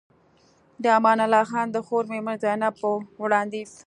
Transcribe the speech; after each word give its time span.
د 0.83 0.85
امان 0.97 1.19
الله 1.25 1.43
خان 1.49 1.67
د 1.71 1.77
خور 1.85 2.03
مېرمن 2.11 2.37
زينب 2.43 2.73
په 2.81 2.89
وړانديز 3.23 3.71